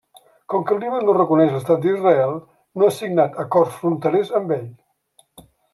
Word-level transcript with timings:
Com 0.53 0.63
que 0.69 0.73
el 0.75 0.79
Líban 0.83 1.05
no 1.09 1.13
reconeix 1.17 1.51
l'Estat 1.57 1.83
d'Israel, 1.85 2.35
no 2.83 2.89
ha 2.89 2.97
signat 2.99 3.41
acords 3.47 3.79
fronterers 3.83 4.37
amb 4.43 4.57
ell. 4.59 4.69